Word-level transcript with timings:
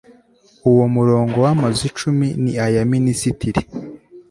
uwo 0.69 0.85
murongo 0.95 1.35
w'amazu 1.45 1.81
icumi 1.89 2.27
ni 2.43 2.53
aya 2.65 2.81
minisitiri 2.93 3.61